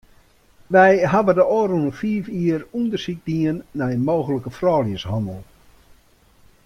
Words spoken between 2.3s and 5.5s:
jier ûndersyk dien nei mooglike frouljushannel.